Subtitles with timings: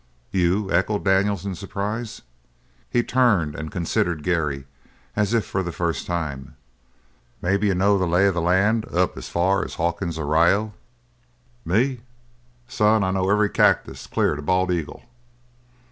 [0.31, 2.23] "You?" echoed Daniels in surprise.
[2.89, 4.65] He turned and considered Gary
[5.15, 6.55] as if for the first time.
[7.39, 10.73] "Maybe you know the lay of the land up as far as Hawkin's Arroyo?"
[11.65, 11.99] "Me?
[12.67, 15.03] Son, I know every cactus clear to Bald Eagle."